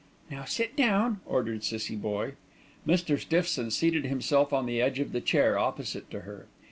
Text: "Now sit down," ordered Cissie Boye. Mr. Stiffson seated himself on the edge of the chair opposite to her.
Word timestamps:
"Now 0.31 0.45
sit 0.45 0.75
down," 0.75 1.19
ordered 1.27 1.63
Cissie 1.63 1.95
Boye. 1.95 2.31
Mr. 2.87 3.19
Stiffson 3.19 3.69
seated 3.69 4.05
himself 4.07 4.51
on 4.51 4.65
the 4.65 4.81
edge 4.81 4.99
of 4.99 5.11
the 5.11 5.21
chair 5.21 5.59
opposite 5.59 6.09
to 6.09 6.21
her. 6.21 6.47